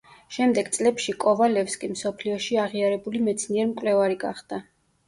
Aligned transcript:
შემდეგ 0.37 0.71
წლებში 0.77 1.15
კოვალევსკი 1.25 1.91
მსოფლიოში 1.93 2.59
აღიარებული 2.65 3.23
მეცნიერ-მკვლევარი 3.31 4.21
გახდა. 4.27 4.65